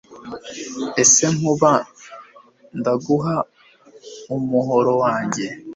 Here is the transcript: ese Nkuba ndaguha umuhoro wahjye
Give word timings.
ese 1.01 1.23
Nkuba 1.35 1.71
ndaguha 2.79 3.35
umuhoro 4.35 4.91
wahjye 5.01 5.47